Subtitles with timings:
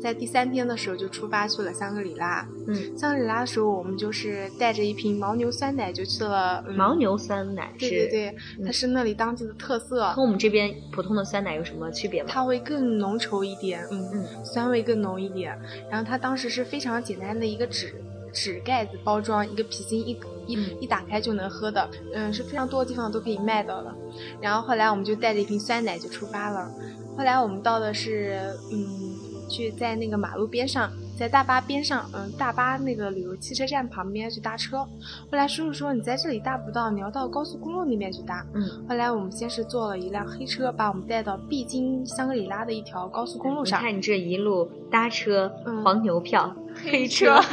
[0.00, 2.46] 在第三天的时候就出发去了香格里拉。
[2.66, 6.64] 嗯，香格里拉的时候，我们就是带着一瓶牦牛酸奶就去了。
[6.68, 10.10] 嗯、牦牛酸奶是，对对对，它是那里当地的特色。
[10.12, 12.28] 和我们这边普通的酸奶有什么区别吗？
[12.32, 15.58] 它会更浓稠一点，嗯嗯，酸味更浓一点。
[15.90, 17.94] 然后它当时是非常简单的一个纸
[18.32, 23.94] 纸盖子包装，一个皮筋一一、嗯一打开就能喝的，嗯，是非常多的地方都可以卖到的。
[24.40, 26.70] 然后后来我们就带着一瓶酸奶就出发了。
[27.16, 28.38] 后来我们到的是，
[28.70, 29.17] 嗯，
[29.48, 34.78] 去在那个马路边上，在大巴边上，嗯，大巴那个旅游汽车站旁边去搭车。
[34.78, 34.88] 后
[35.32, 38.46] 来叔叔说你在这里搭不到，你要到高速公路那边去搭。
[38.54, 43.80] 嗯，后来我们先是坐了一辆黑车，把我们带到必经香格里拉的一条高速公路上。
[43.80, 47.40] 你看你这一路搭车，嗯黄牛票，黑车。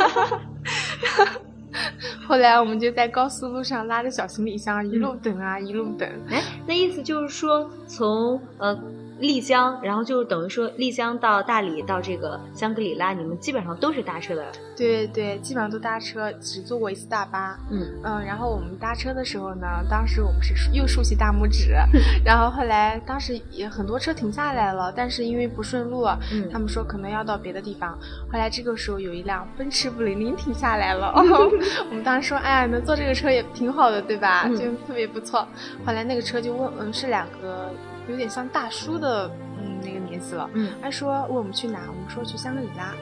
[2.27, 6.09] 后来我们就在高速路上拉着小行李箱一路等啊，一路等。
[6.30, 8.77] 哎，那意思就是说从呃。
[9.20, 14.46] 丽江，然后就等于说丽江到大理到这个香格里拉，你们基本上都是搭车的。
[14.76, 17.58] 对对，基本上都搭车，只坐过一次大巴。
[17.71, 21.74] 嗯嗯，然后我们搭车的时候呢，当时我们是又竖起大拇指，
[22.26, 27.98] 然后后来当时也很多车停下来了，但是因为不顺路，嗯他们说可能要到别的地方。
[28.32, 31.13] 后来这个时候有一辆奔驰布灵灵停下来了，
[31.90, 34.43] 我们当时说，哎呀，能坐这个车也挺好的，对吧？
[34.46, 35.48] 嗯就特别不错。
[35.86, 37.70] 后来那个车就问，嗯，是两个。
[38.08, 40.50] 有点像大叔的，嗯，那个年纪了。
[40.54, 42.94] 嗯，他说问我们去哪，我们说去香格里拉。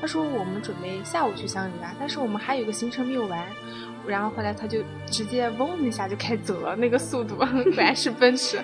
[0.00, 3.44] 他说我们准备下午去香格里拉，但是我们还有个行程没有完。
[4.06, 8.58] 然后后来他就直接嗡一下就开走了，那个速度 果然是奔驰，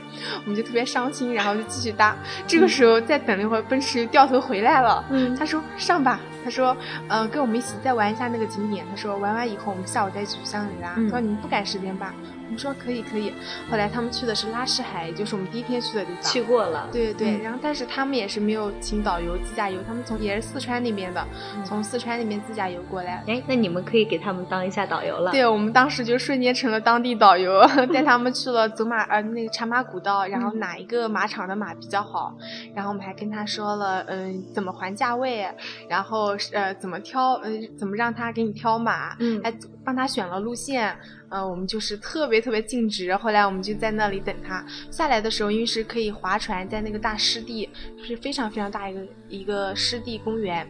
[0.44, 2.16] 我们就特别伤心，然后就继续搭。
[2.46, 5.04] 这个时候再等了一会儿，奔驰又掉头回来了。
[5.10, 6.76] 嗯，他说上吧，他说
[7.08, 8.86] 呃跟我们一起再玩一下那个景点。
[8.88, 10.94] 他说玩完以后我们下午再去香格里拉。
[10.96, 12.14] 嗯、他说你们不赶时间吧？
[12.44, 13.34] 我们说可以可以。
[13.68, 16.22] 后来他们去的是拉什海，就是我们第一天去的地方。
[16.22, 16.88] 去过了。
[16.92, 23.24] 对对对，嗯、然后但是他们也是没有请导游自驾游，他们从也是四川那边的，嗯、从四川那边自驾游过来。
[23.26, 25.32] 哎，那你们可以给他们当一下导游了。
[25.32, 27.60] 对，我们当时就瞬间成了当地导游，
[27.92, 32.32] 带他们去了走马呃那个茶马古道，然后哪一个马场的马比较好，
[32.76, 35.48] 然后我们还跟他说了嗯怎么还价位，
[35.88, 39.52] 然后呃怎么挑呃怎么让他给你挑马，嗯，还
[39.84, 40.96] 帮他选了路线。
[41.28, 43.14] 嗯、呃，我们就是特别特别尽职。
[43.16, 50.64] 后来我们就在那里等他下来的时候，因为是可以划船，在那个大湿地，就是非常非常大一个一个湿地公园。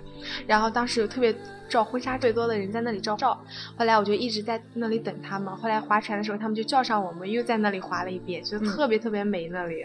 [0.47, 1.35] 然后当时有特别
[1.69, 3.39] 照婚纱最多的人在那里照照。
[3.77, 5.55] 后来我就一直在那里等他们。
[5.55, 9.85] 后来划船的时候，他们就叫上我们，又在那里划了一遍，就特别特别美那里。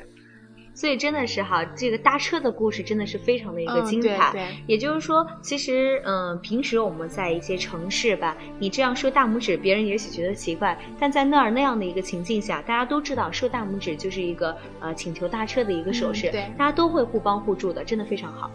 [0.74, 4.30] 所以真的是哈，这个搭车的故事真的是非常的一个精彩。
[4.30, 18.50] 嗯、对对也就是说，其实嗯，平时我们在一些城市吧，你这样竖大拇指，别人也许觉得奇怪，但在那儿那样的一个情境下，大家都知道竖大拇指就是一个呃请求搭车的一个手势，嗯、对，大家都会互帮互助的，真的非常好。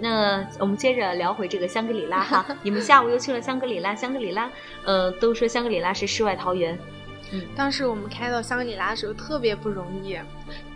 [0.00, 4.50] 那我们接着聊回这个香格里拉哈，你们下午又去了香格里拉，香格里拉，
[4.84, 6.76] 呃，都说香格里拉是世外桃源。
[7.34, 10.16] 嗯，当时我们开到香格里拉的时候特别不容易。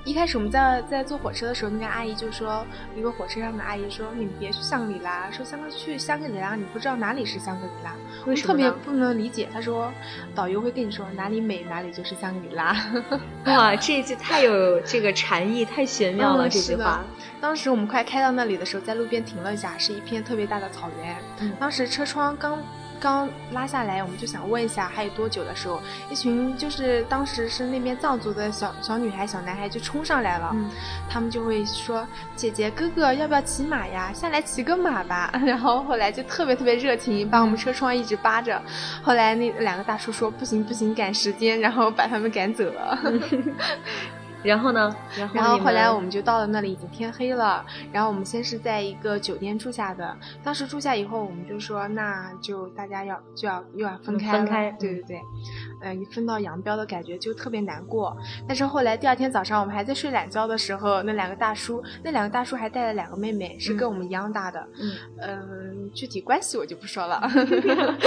[0.05, 2.65] 一开始我们在在坐火车的时候，那个阿姨就说，
[2.97, 9.49] 一个火车上的阿姨说：“你们别去香格里拉，说香格去香格里拉，你不知道哪里是香格里拉。”为什么特别不能理解。
[9.53, 9.93] 她说，
[10.35, 12.75] 导游会跟你说哪里美哪里就是香格里拉。
[13.47, 17.05] 哇，这一句太有这个禅意，太玄妙了、嗯、这句话。
[17.39, 21.17] 当时我们快开到那里的时候，在路边停了一下，是一片特别大的草原。
[21.41, 22.59] 嗯、当时车窗刚。
[23.01, 30.71] 刚拉下来，我们就想问一下还有多久的时候，一群就是当时是那边藏族的小小女孩、小男孩就冲上来了，嗯、
[31.09, 32.07] 他们就会说
[32.37, 34.13] ：“姐姐、哥哥，要不要骑马呀？
[34.13, 35.33] 下来骑个马吧。
[35.47, 38.61] ”然后后来就特别特别热情，把我们车窗一直扒着。
[39.03, 42.99] 后来那两个大叔说：“不行不行，赶时间。”然后把他们赶走了。
[44.43, 44.95] 然后呢？
[45.17, 47.65] 然后然后后来我们就到了那里，已经天黑了。
[47.93, 50.17] 然后我们先是在一个酒店住下的。
[50.43, 54.71] 当时住下以后，我们就说，那就大家要就要又要分开分开。
[54.79, 55.17] 对对对，
[55.81, 58.17] 嗯、呃，一分道扬镳的感觉就特别难过。
[58.47, 64.69] 但是后来第二天早上，我们还在睡懒觉的时候，那两个大叔，那两个大叔还带了两个妹妹，是跟我们一样大的。
[64.81, 67.21] 嗯嗯、呃，具体关系我就不说了。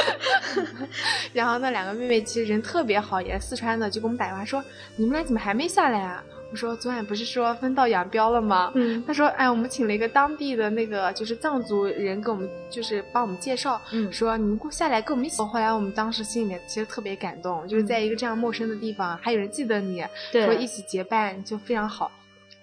[1.33, 4.63] 然后那两个妹妹其实人特别好，也是四川的，就给我们打电话说
[4.95, 8.71] ：“你们俩怎么还没下来啊？”我说昨晚不是说分道扬镳了吗？
[8.75, 15.41] 嗯，他说，哎，我们请了一个当地的那个就是藏族人给我们就是帮我们介绍，嗯，说你们过下来跟我们一起。
[15.41, 22.11] 后来我们当时心里面其实特别感动，就是在一个这样陌生的地方，还有人记得你，对说一起结伴就非常好。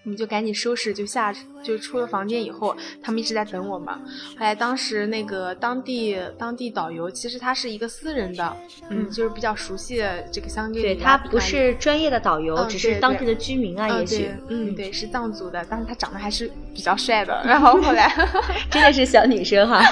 [0.05, 3.95] 我们就赶紧收拾，就下就出了房间以后，他们一直在等我们。
[3.95, 8.57] 后来当时那个当地当地导游，其实他是一个私人的，
[8.89, 10.03] 嗯，就是比较熟悉
[10.33, 10.95] 这个香格里拉。
[10.95, 14.31] 对他不是专业的导游，只是当地的居民啊，也许。
[14.49, 17.41] 嗯，对，是藏族的，但是他长得还是比较帅的。
[17.45, 18.11] 然后后来
[18.71, 19.83] 真的是小女生哈。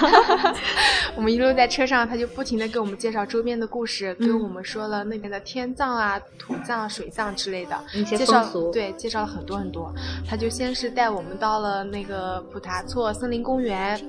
[1.14, 9.92] 我们一路在车上，他就不停的给我们介绍周边的故事，跟我们说了那边的天葬啊、土葬、水葬之类的，介绍对，介绍了很多很多。
[10.28, 14.00] 他就先是带我们到了那个普达措森林公园，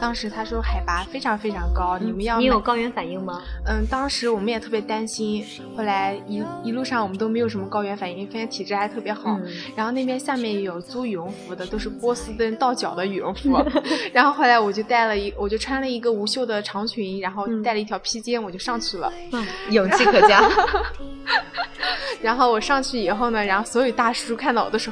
[0.00, 3.42] 当时他说海拔非常非常高，你们要你有高原反应吗？
[3.66, 5.44] 嗯，当时我们也特别担心，
[5.76, 9.38] 后来一一路上我们都没有什么高原反应，发现体质还特别好。
[9.76, 13.58] 然后那边下面有租羽绒服的，都是波司登到脚的羽绒服。
[14.12, 19.12] 然后后来我就带了一，我就穿了一个无袖的长裙，然后带了一条披肩，我就上去了。
[19.32, 20.42] 嗯，勇气可嘉。
[22.20, 24.90] 然后我上去以后呢，然后所有大叔看到我的时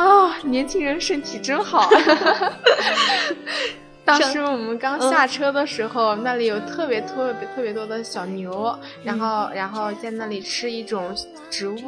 [0.00, 1.90] 啊，年轻人身体真好。
[4.18, 11.14] 当时我们刚下车的时候，那里有特别特别特别多的小牛，然后然后在那里吃一种
[11.50, 11.78] 植物，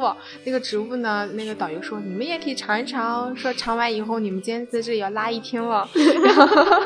[0.43, 5.87] 那个植物呢，那个导游说你们也可以尝一尝，说尝完以后你们今天在这里要拉一天了。
[6.23, 6.81] 然后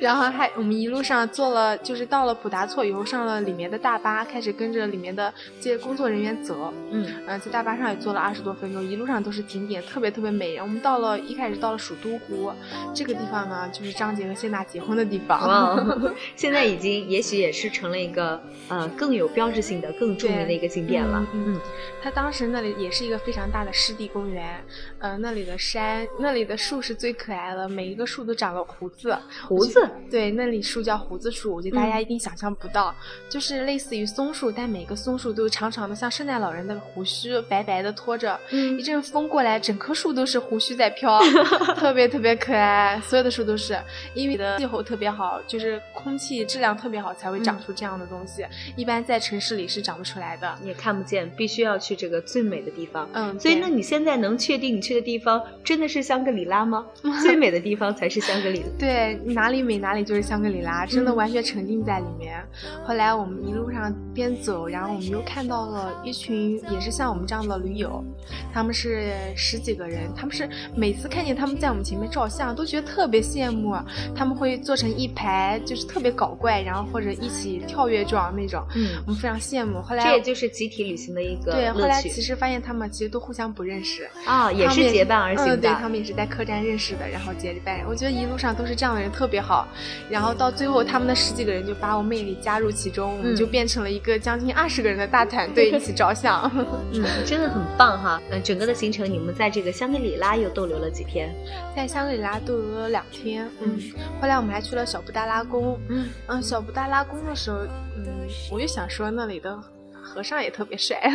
[0.00, 6.72] 然后还我们一路上坐了，就是到了普达措以后上了里面的大巴，开始跟着里面的这些工作人员走。
[6.90, 10.58] 嗯，呃，在大巴上也坐了二十多分钟，一路上都是景点，特别特别美。
[10.58, 12.52] 我们到了一开始到了蜀都湖，
[12.94, 16.14] 这个地方呢，就是张杰和谢娜结婚的地方。
[16.36, 21.26] 现在已经也许也是成了一个呃更有标志性的、更著名的一个景点了。
[21.34, 21.58] 嗯，
[22.00, 24.64] 他当时那里也是一个非常大的湿地公园，
[25.00, 29.18] 呃，那里的山、那里的树是最可爱的，每一个树都长了胡子。
[29.48, 29.88] 胡子。
[30.08, 32.94] 对，那里树叫胡子树，我觉得大家一定想象不到，
[33.28, 38.38] 就是类似于松树，但每个松树都长长的，像圣诞老人的胡须，白白的拖着，
[38.78, 41.20] 一阵风过来，整棵树都是胡须在飘，
[41.76, 43.00] 特别特别可爱。
[43.00, 43.78] 所有的树都是，
[44.14, 48.44] 因为的气候特别好，就是空气质量特别好，才会长出这样的东西。
[48.76, 53.08] 一般在城市里是长不出来的，也看不见，必须要去这个最美的地方。
[53.12, 56.86] 嗯，所以那你现在能确定你去的地方真的是香格里拉吗？
[57.22, 58.68] 最美的地方才是香格里拉。
[58.78, 62.42] 对，哪里美哪里就是香格里拉，真的完全沉浸在里面。
[62.84, 68.04] 后来我们一路上边走，然后我们又看到了一群也是像我们这样的驴友，
[68.52, 73.70] 他们是十几个人，他们是每次看见他们在我们前面照相，都觉得特别羡慕。
[74.14, 79.80] 他们会做成一排，就是特别搞怪，然后或者一起跳跃状那种，嗯，我们非常羡慕。
[79.82, 81.70] 后来这也就是集体旅行的一个对。
[81.70, 85.56] 后来其实发现他们其实都互相不认识啊，也是结伴而行的。
[85.56, 87.80] 对，他们也是在客栈认识的，然后结伴。
[87.88, 89.66] 我觉得一路上都是这样的人，特别好。
[90.08, 96.50] 然后到最后，他们的十几个人就把我们也加入其中，我们就变成了一个将近二十个人的大团队， 一起照相。
[96.92, 98.20] 嗯，真的很棒哈。
[98.30, 101.34] 嗯，整个的行程，你们在这个香格里拉又逗留了几天？
[101.74, 103.48] 在香格里拉逗留了两天。
[103.60, 103.78] 嗯，
[104.20, 105.78] 后来我们还去了小布达拉宫。
[105.88, 107.58] 嗯嗯，小布达拉宫的时候，
[107.96, 109.58] 嗯，我就想说那里的
[110.02, 110.96] 和尚也特别帅。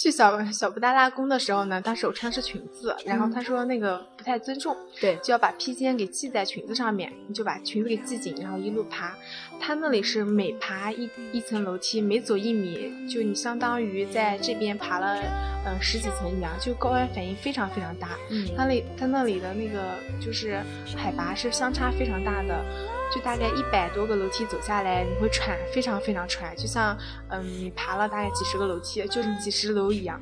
[0.00, 9.14] 去小小布达拉宫的时候呢，当时我穿的是裙子，然后他说那个不太尊重，对，就要把披肩给系在裙子上面，你就把裙子给系紧，然后一路爬。
[9.60, 15.20] 他那里是每爬一一层楼梯，每走一米，就你相当于在这边爬了
[15.66, 18.16] 嗯十几层一样，就高原反应非常非常大。
[18.30, 20.62] 嗯，他那他那里的那个就是
[20.96, 22.64] 海拔是相差非常大的。
[23.10, 26.96] 就大概一百多个楼梯走下来，你会喘，非常非常喘，就像
[27.28, 30.20] 嗯，你爬了大概几十个楼梯，就是几十楼一样。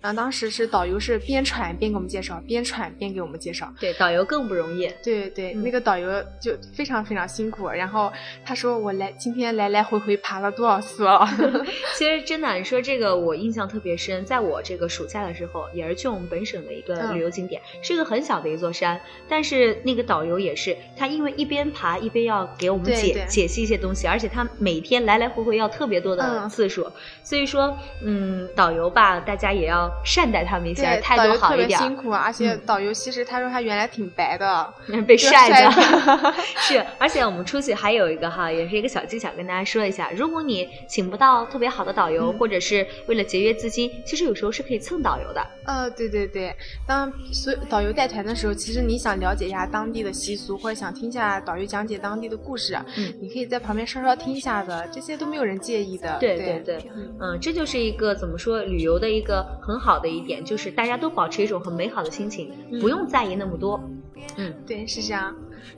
[0.00, 3.70] 然后当时是导游是边喘边给我们介绍，边喘边给我们介绍。
[3.78, 4.90] 对，导游更不容易。
[5.04, 7.68] 对对，那个导游就非常非常辛苦。
[7.68, 8.10] 然后
[8.42, 11.28] 他说我来今天来来回回爬了多少次了。
[11.98, 26.90] 其实真的，你说这个我印象特别深，在我这个暑假的时候，也是去我们本省的一个旅游景点，是一个很小的一座山，但是那个导游也是，他因为一边爬一边要给我们解解析一些东西，而且他每天来来回回要特别多的次数，
[27.22, 29.89] 所以说嗯，导游吧，大家也要。
[30.04, 31.78] 善待他们一下，态度好一点。
[31.78, 34.74] 辛苦，而且导游其实他说他原来挺白的，
[35.06, 35.70] 被晒的。
[36.58, 40.10] 是，而且我们出去还有一个哈，也是一个小技巧，跟大家说一下。
[40.14, 45.46] 如果你请不到特别好的导游，或者是为了节约资金，其实有时候是可以蹭导游的。
[45.64, 46.54] 呃，对对对，
[46.86, 56.16] 当所导游带团的时候，其实你想了解一下当地的习俗，或者想听一下导游讲解当地的故事，嗯，你可以在旁边稍稍听一下的，这些都没有人介意的。
[56.20, 63.82] 对对对，嗯，这就是一个怎么说旅游的一个很好的一点，就是大家都保持一种很美好的心情，不用在意那么多。
[64.36, 65.34] 嗯，对，是这样。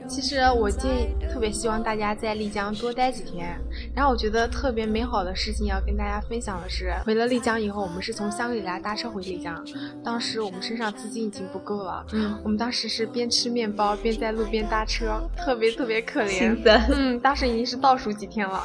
[0.07, 3.59] 其实我建议特别希望大家在丽江多待几天。
[3.95, 9.65] 然后我觉得特别美好的事情要跟大家分享的是，回了丽江以后，我们是从香格里拉搭车回丽江。
[10.03, 16.55] 当时我们身上资金已经不够了，嗯，我们当时是边吃面包边在路边搭车，特别特别可怜。
[16.89, 18.63] 嗯，当时已经是倒数几天了。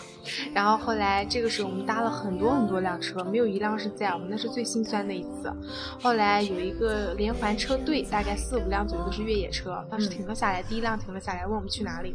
[0.52, 5.50] 然后后来这个时候我们搭了很多很多辆车，没有一辆是在我们那是最心酸的一次。
[5.98, 12.14] 后来有一个连环车队，大概四五辆左右都是越野车，当时停了下来，第一辆停停了下来，问我们去哪里。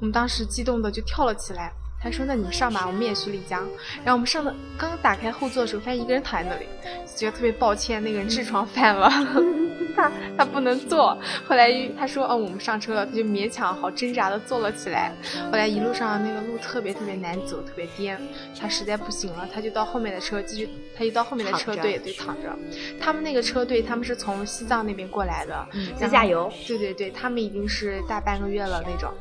[0.00, 1.72] 我们当时激动的就跳了起来。
[2.02, 3.60] 他说：“那你们上吧，我们也去丽江。”
[4.04, 6.66] 然后我们上的刚打开后座的时候，发现一个人躺在那里，
[7.14, 9.08] 觉得特别抱歉，那个人痔疮犯了，
[9.94, 11.16] 他他不能坐。
[11.46, 15.12] 后来他说：“哦，我们上车了。”他就勉强好挣扎的坐了起来。
[15.50, 18.20] 后来一路上那个路特别特别难走，特别颠，
[18.58, 22.52] 他实在不行了，他就到后面的车继续，他就到后面的车队对躺着。
[23.00, 25.66] 他们那个车队他们是从西藏那边过来的，
[25.96, 26.50] 自驾游。
[26.66, 29.12] 对对对，他们已经是大半个月了那种。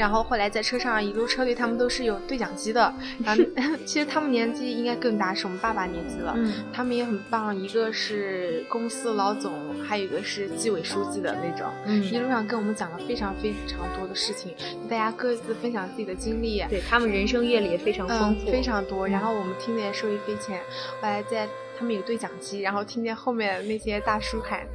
[0.00, 2.90] 然后后来在车上一路车队，他们都是有对讲机的。
[3.22, 3.44] 然后
[3.84, 6.32] 其实他们年纪应该更大，是我们爸爸年纪了。
[6.38, 9.52] 嗯，他们也很棒，一个是公司老总，
[9.86, 11.70] 还有一个是纪委书记的那种。
[11.84, 14.54] 嗯，一路上跟我们讲了非常非常多的事情，
[14.88, 16.64] 大家各自分享自己的经历。
[16.70, 19.06] 对他们人生阅历也非常丰富，非常多。
[19.06, 20.58] 然后我们听的也受益匪浅。
[21.02, 21.46] 后来在
[21.78, 24.66] 他们有对讲机，然后听见后面那些大叔喊。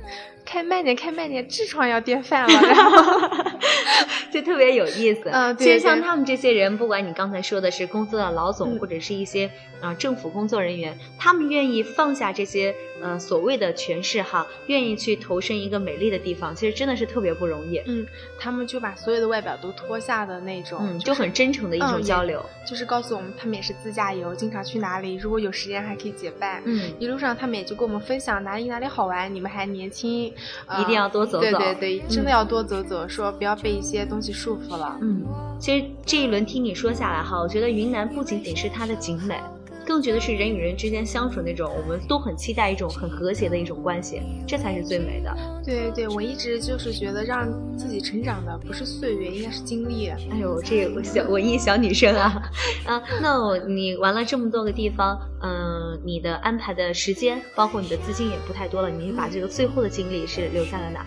[0.46, 3.30] 开慢点，开慢点，痔疮要变犯了，然 后
[4.32, 5.30] 就特别有意思。
[5.32, 9.50] 嗯，其实像他们这些人，不管你刚才说的是公司的老总，或者是一些
[9.82, 17.82] 啊政府工作人员，他们愿意放下这些呃所谓的权势哈，愿意去投身一个美丽的地方，其实真的是特别不容易。
[17.86, 18.06] 嗯，
[18.38, 26.62] 他们就把所有的外表都脱下的那种，嗯就很真诚的一种交流，就是告诉我们他们也是自驾游，经常去哪里，如果有时间还可以结伴。
[26.66, 30.34] 嗯，一路上他们也就跟我们分享哪里哪里好玩，你们还年轻。
[30.80, 34.98] 一定要多走走，对对对，真的要多走走，说不要被一些东西束缚了。
[35.02, 35.24] 嗯，
[35.60, 39.40] 其实这一轮听你说下来哈，我觉得云南不仅仅是它的景美。
[39.86, 45.34] 更觉得是人与人之间相处那种，我们都很期待一种很和谐的一种关系，这才是最美的。
[45.64, 50.08] 对对，我一直就是觉得让自己成长的不是岁月，应该是经历。
[50.08, 52.52] 哎呦，这个小文艺小女生啊，
[52.86, 61.06] 啊，那我你玩了这么多个地方，嗯，你的安排的时间，包括你的资金也不太多了，你把这个最后的精力是留在了哪？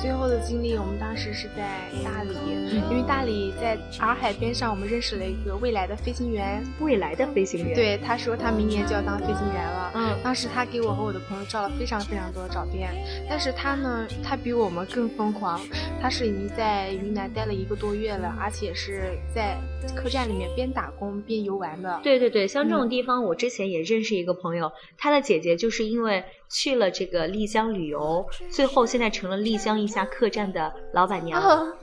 [0.00, 2.30] 最后的经历，我们当时是在大理，
[2.88, 6.64] 因为大理在洱海边上，我们认识了一个未来的飞行员。
[6.80, 9.90] 未来的飞行员，对，他说他明年就要当飞行员了。
[9.94, 12.90] 嗯，当时他给我和我的朋友照了非常非常多的照片，
[13.28, 15.60] 但是他呢，他比我们更疯狂，
[16.00, 19.56] 他是已经在云南待了一个多月了，而且是在
[19.96, 21.98] 客栈里面边打工边游玩的。
[22.04, 26.24] 对对对，像这种地方，我之前也认识一个朋友，他的姐姐就是因为。
[26.48, 31.40] 去了这个丽江旅游，最后现在成了丽江一家客栈的老板娘。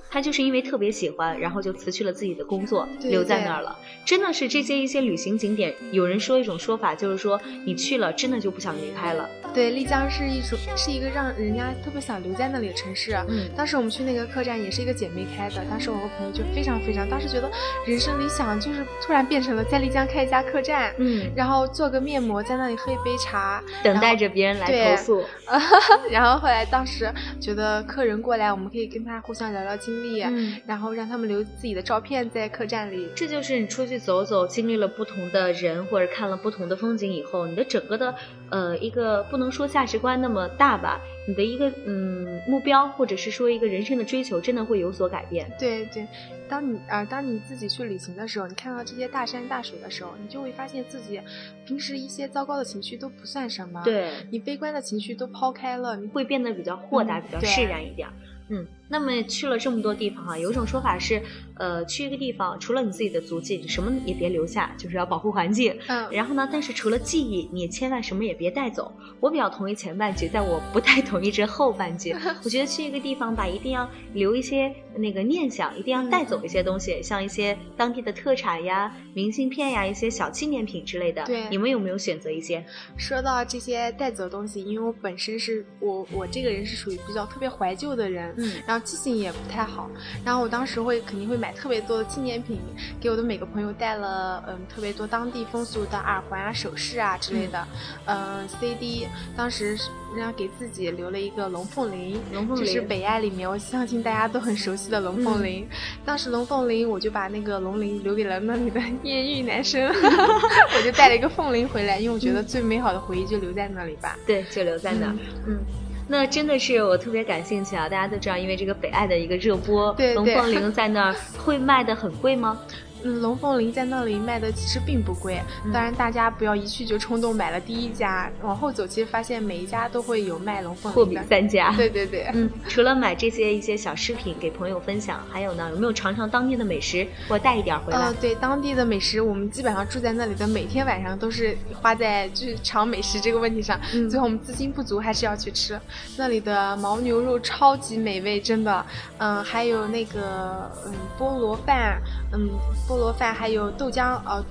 [0.10, 3.78] 她就是因为特别喜欢，然后就辞去了自己的工作，留在那儿了。
[4.06, 9.30] 真的是这些一些旅行景点，有人说一种说法，就是说你去了，真的就不想离开了。
[9.54, 13.14] 对，丽江是一种是一个让人家特别想留在那里的城市。
[13.28, 15.64] 嗯，当时我们去那个客栈，也是一个姐妹开的。
[15.70, 17.50] 当时我和朋友就非常非常，当时觉得
[17.86, 25.26] 人生理想就是突然变成了在丽江开一家客栈，嗯，然后做个面膜，在那里喝一杯茶，等待着别人来投诉。
[26.12, 30.22] 然后后来当时觉得客人过来，我们可以跟他互相聊聊经历。
[30.24, 38.16] 嗯，然后让他们留自己的照片在客栈里，这就是你出去走走，经历了不同的人或者看了不同的风景以后，你的整个的
[38.50, 45.52] 呃一个不能说价值观那么大吧，你的一个嗯目标或者是说一个人生的追求，真的会有所改变。
[45.60, 46.08] 对对，
[46.48, 51.20] 当你啊当你自己去旅行的时候，你看到这些大山大水的时候，你就会发现自己
[51.66, 58.08] 平时一些糟糕的情绪都不算什么，对你悲观的情绪都抛开了，你会变得比较豁达，比较释然一点。
[58.50, 61.22] 嗯，那么去了这么多地方啊，有一种说法是，
[61.56, 65.76] 呃，去一个地方，除了你自己的足迹，你什么也别留下，就是要保护环境。
[65.88, 68.94] 嗯，然后呢，但是除了记忆，你也千万什么也别带走。
[69.20, 72.16] 我比较同意前半句，但我不太同意这后半句。
[72.46, 81.24] 我觉得去一个地方吧，一定要留一些那个念想，一定要带走一些东西，像一些当地的特产呀、明信片呀、一些小纪念品之类的。
[81.24, 82.64] 对，你们有没有选择一些？
[82.96, 88.35] 说到这些带走的东西，因为我本身是我我这个人是属于比较特别怀旧的人。
[88.38, 89.90] 嗯，然后记性也不太好，
[90.24, 92.60] 然后我当时会肯定会买特别多的纪念品，
[93.00, 97.68] 给我的每个朋友带了嗯特别多当地风俗的耳环啊、首饰啊之类的，
[98.06, 99.78] 嗯 CD，当时
[100.16, 105.68] 人家给自己留了一个龙凤铃，龙凤铃是北爱里面我相信大家都很熟悉的龙凤铃，
[106.06, 115.08] 当时龙凤铃我就把那个龙铃留给了那里的艳遇男生， 我就带了一个凤铃回来，因为我觉得最美好的回忆就留在那里吧，对，就留在那，
[115.48, 115.60] 嗯。
[116.08, 117.90] 那真的是我特别感兴趣啊！
[117.90, 122.60] 大家都知道，因为这个北爱的一个热播，对龙凤铃在那儿会卖的很贵吗？
[123.06, 125.40] 嗯，龙凤林在那里卖的其实并不贵，
[125.72, 131.72] 当然大家不要一去就冲动买了第一家，往后走其实发现每一家都会有卖龙凤的货比三家。
[131.78, 137.06] 对对对，嗯，除了买这些一些小饰品给朋友分享，还有呢，有没有尝尝当地的美食？
[137.30, 138.00] 我带一点回来。
[138.00, 143.80] 呃，对，当地的美食，我们基本上住在那里的每天晚上都是花在就是尝美食这个问题上。
[143.94, 145.80] 嗯，最后我们资金不足，还是要去吃
[146.18, 148.84] 那里的牦牛肉，超级美味，真的。
[149.20, 152.02] 嗯，还有那个嗯菠萝饭，
[152.34, 152.50] 嗯
[152.88, 153.70] 菠萝饭，还有。
[153.72, 154.44] 豆浆呃，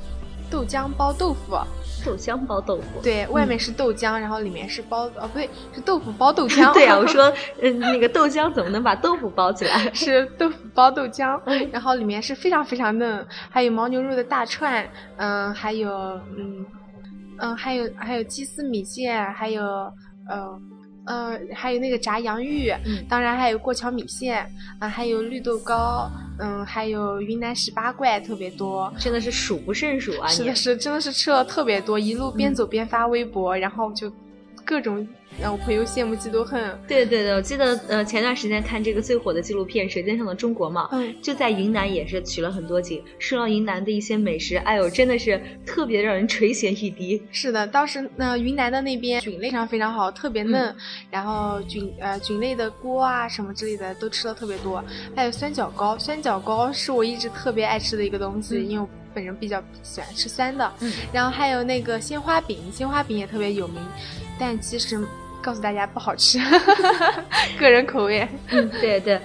[0.50, 1.56] 豆浆包豆腐，
[2.04, 6.72] 豆浆包豆腐，对外面是豆浆，然后里面是包哦不对，是豆腐包豆浆。
[6.74, 7.32] 对呀，我说
[7.62, 9.78] 嗯那个豆浆怎么能把豆腐包起来？
[9.94, 11.40] 是豆腐包豆浆，
[11.72, 14.86] 然后里面是非常非常嫩，还有牦牛肉的大串，
[15.16, 15.90] 嗯，还有
[16.36, 16.64] 嗯
[17.38, 19.62] 嗯还有还有鸡丝米线，还有
[20.28, 20.60] 呃
[21.06, 22.72] 呃还有那个炸洋芋，
[23.08, 24.44] 当然还有过桥米线
[24.78, 26.10] 啊，还有绿豆糕。
[26.36, 30.26] 嗯，还有云南十八怪特别多，真的是数不胜数啊！
[30.26, 34.12] 是的是，真的是吃了特别多，一路边走边发微博，然后就
[34.64, 35.06] 各种。
[35.40, 36.78] 让我朋友羡慕嫉妒恨。
[36.86, 47.20] 对对对，我记得呃前段时间看这个最火的纪录片《舌尖上的中国》嘛，嗯，就在云南也是取了很多景，说到云南的一些美食，哎呦真的是特别让人垂涎欲滴。
[47.32, 50.72] 是的，当时那云南的那边菌类上非常好，特别嫩，
[51.10, 54.84] 然后菌呃菌类的锅啊什么之类的都吃的特别多，
[55.16, 60.72] 还有酸角糕，酸角糕是我一直特别爱吃的一个东西，因为我本人比较喜欢吃酸的。
[60.80, 63.80] 嗯，然后还有那个鲜花饼，鲜花饼也特别有名，
[64.38, 65.06] 但其实。
[65.44, 66.38] 告诉大家不好吃，
[67.60, 68.26] 个人口味。
[68.48, 69.20] 嗯，对对。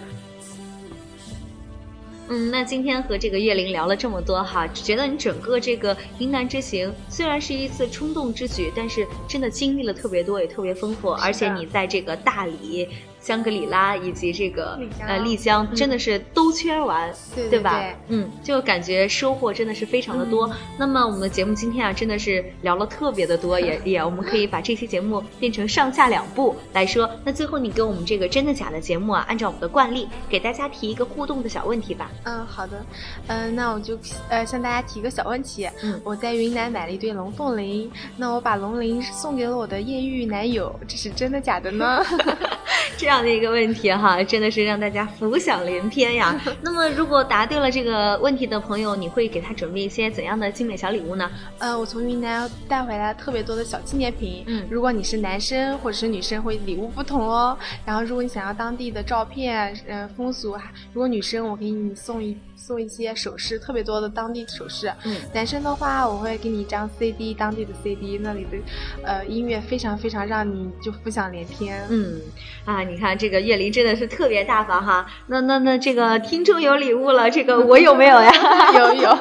[2.27, 12.89] 嗯，那今天和这个叶玲聊了这么多哈，觉得你整个这个云南之行虽然是一次冲动之举，但是真的经历了特别多，也特别丰富，而且你在这个大理。
[13.21, 17.11] 香格里拉以及这个呃丽江，真的是兜圈完，
[17.49, 17.81] 对吧？
[18.07, 20.49] 嗯，就感觉收获真的是非常的多。
[20.77, 27.09] 那么我们的节目今天啊，真的是聊了特别的多，也 也我们可以把这期节目变成上下两部来说。
[27.23, 32.09] 那最后你给我们这个真的假的节目啊，按照我们的惯例，给大家提一个互动的小问题吧。
[32.23, 32.83] 嗯，好的。
[33.27, 33.97] 嗯，那我就
[34.29, 35.69] 呃向大家提个小问题。
[35.83, 42.01] 嗯，我在云南买了一对龙凤铃，那我把龙铃送给了我的艳遇男友，这是真的假的呢？
[42.99, 46.37] 这样的一个问题哈，真的是让大家浮想联翩呀。
[46.61, 51.31] 那么，如果答对了这个问题的朋友，你会给他准备一些怎样的精美小礼物呢？
[51.59, 54.43] 呃，我从云南带回来特别多的小纪念品。
[54.47, 57.57] 嗯，如果你是男生或者是女生，会礼物不同哦。
[57.85, 60.57] 然后，如果你想要当地的照片，呃，风俗，
[60.91, 62.37] 如果女生，我给你送一。
[62.59, 64.91] 送一些首饰，特别多的当地首饰。
[65.05, 68.57] 嗯，男生的话，我会给你一张 CD，当地的 CD，那里的
[69.03, 71.81] 呃音乐非常非常让你就浮想联翩。
[71.89, 72.19] 嗯，
[72.65, 75.07] 啊，你看这个叶林真的是特别大方哈。
[75.27, 78.31] 那那那这个听众有礼物了，这个我有没有呀？
[78.77, 79.17] 有 有，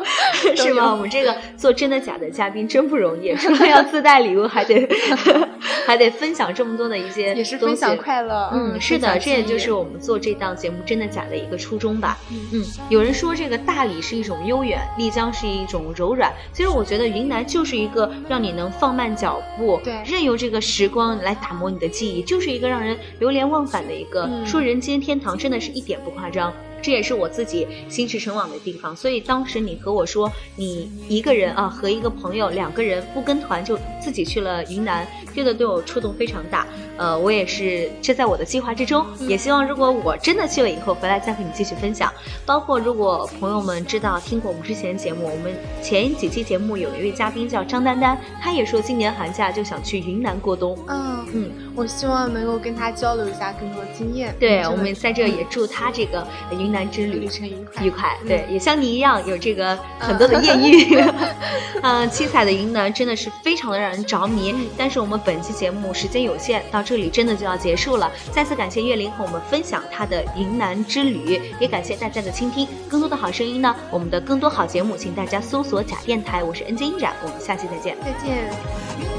[0.57, 0.92] 是吗？
[0.92, 4.88] 我们这个做真的假的嘉宾真不容易，除了要自带礼物，还得
[5.87, 8.51] 还得分享这么多的一些也是分享快乐。
[8.53, 12.18] 嗯，是的，这也就是我们做这档节目真的假的一个初衷吧。
[12.33, 13.28] 嗯嗯，有人说。
[13.29, 16.33] 说这个大理是一种悠远，丽江是一种柔软。
[16.51, 24.27] 其实我觉得云南就是一个让你能放慢脚步，对，任由这个时光来打磨你的记忆，就是一个让人流连忘返的一个。
[24.47, 26.51] 说人间天堂，真的是一点不夸张。
[26.81, 28.95] 这也是我自己心驰神往的地方。
[28.95, 36.67] 所以当时你和我说，你一个人啊，和一个朋友两个人不跟团就自己去了云南，这个对我触动非常大。
[36.97, 39.07] 呃，我也是，这在我的计划之中。
[39.21, 42.12] 也希望如果我真的去了以后回来再和你继续分享。
[42.45, 50.77] 包括如果朋友们知道听过我们之前节目，我们前几期节目有一位嘉宾叫张丹丹，她也说今年寒假就想去云南过冬。
[50.88, 54.35] 嗯嗯，我希望能够跟他交流一下更多经验。
[54.41, 57.85] 对，我们在这也祝他这个云南之旅旅程愉快。
[57.85, 60.99] 愉快，对，也像你一样有这个很多的艳遇。
[61.81, 64.53] 嗯，七彩的云南真的是非常的让人着迷。
[64.77, 66.83] 但是我们本期节目时间有限，到。
[66.89, 72.67] 这里真的就要结束了，再次感谢岳林和我们分享他的云南之旅，也感谢大家的倾听。
[72.89, 76.43] 更多的好声音呢，我们的更多好节目，请大家搜索假电台。
[76.43, 79.18] 我是 N J 音展，我们下期再见，再见。